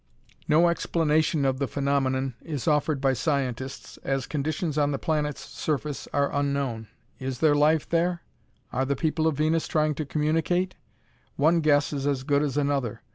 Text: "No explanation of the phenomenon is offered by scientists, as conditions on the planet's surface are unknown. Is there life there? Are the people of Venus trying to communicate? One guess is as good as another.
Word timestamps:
"No 0.47 0.67
explanation 0.67 1.45
of 1.45 1.59
the 1.59 1.67
phenomenon 1.67 2.33
is 2.41 2.67
offered 2.67 3.01
by 3.01 3.13
scientists, 3.13 3.97
as 4.03 4.25
conditions 4.25 4.75
on 4.75 4.89
the 4.89 4.97
planet's 4.97 5.41
surface 5.45 6.07
are 6.11 6.33
unknown. 6.33 6.87
Is 7.19 7.37
there 7.37 7.53
life 7.53 7.87
there? 7.87 8.23
Are 8.73 8.83
the 8.83 8.95
people 8.95 9.27
of 9.27 9.37
Venus 9.37 9.67
trying 9.67 9.93
to 9.93 10.05
communicate? 10.07 10.73
One 11.35 11.59
guess 11.61 11.93
is 11.93 12.07
as 12.07 12.23
good 12.23 12.41
as 12.41 12.57
another. 12.57 13.03